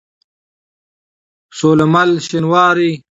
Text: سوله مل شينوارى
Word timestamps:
سوله 1.57 1.85
مل 1.93 2.11
شينوارى 2.27 2.91